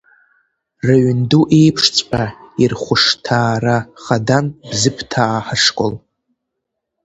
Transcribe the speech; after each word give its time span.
Рыҩнду 0.85 1.43
еиԥшҵәҟьа 1.59 2.25
ирхәшҭаара 2.61 3.77
хадан 4.03 4.45
Бзыԥҭаа 4.69 5.39
ҳашкол. 5.45 5.93